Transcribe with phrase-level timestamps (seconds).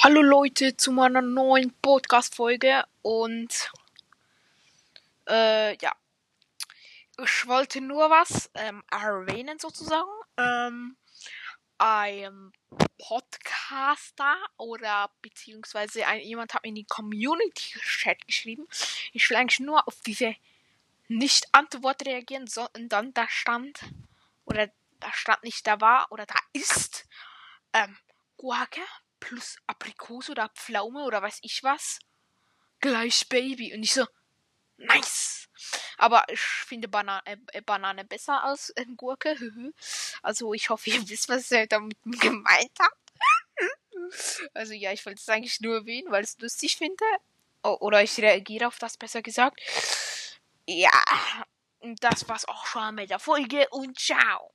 [0.00, 3.72] Hallo Leute zu meiner neuen Podcast-Folge und
[5.28, 5.92] äh, ja,
[7.20, 10.08] ich wollte nur was ähm, erwähnen sozusagen.
[10.36, 10.96] Ähm,
[11.78, 12.52] ein
[12.96, 18.68] Podcaster oder beziehungsweise ein, jemand hat mir in die Community-Chat geschrieben.
[19.12, 20.36] Ich will eigentlich nur auf diese
[21.08, 23.80] Nicht-Antwort reagieren, sondern da stand
[24.44, 27.08] oder da stand nicht da war oder da ist
[27.72, 27.98] ähm,
[28.36, 28.82] Guacke
[29.28, 31.98] plus Aprikose oder Pflaume oder weiß ich was
[32.80, 33.74] gleich Baby.
[33.74, 34.06] Und ich so,
[34.76, 35.48] nice.
[35.96, 39.36] Aber ich finde Bana äh, Banane besser als äh, Gurke.
[40.22, 42.96] also ich hoffe, ihr wisst, was er damit gemeint hat.
[44.54, 47.04] also ja, ich wollte es eigentlich nur erwähnen, weil ich es lustig finde.
[47.64, 49.60] Oh, oder ich reagiere auf das besser gesagt.
[50.66, 51.02] Ja,
[51.80, 54.46] das war's auch schon mit der Folge und ciao.